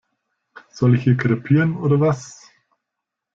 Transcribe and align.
Soll 0.71 0.95
ich 0.95 1.03
hier 1.03 1.15
krepieren 1.15 1.77
oder 1.77 1.99
was? 1.99 2.49